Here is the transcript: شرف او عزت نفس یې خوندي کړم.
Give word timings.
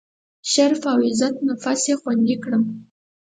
شرف 0.51 0.81
او 0.91 0.97
عزت 1.07 1.35
نفس 1.47 1.81
یې 1.89 1.95
خوندي 2.01 2.35
کړم. 2.43 2.63